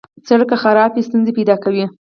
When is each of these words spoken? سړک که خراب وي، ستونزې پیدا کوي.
سړک 0.27 0.47
که 0.51 0.57
خراب 0.63 0.89
وي، 0.93 1.03
ستونزې 1.07 1.31
پیدا 1.37 1.55
کوي. 1.63 1.85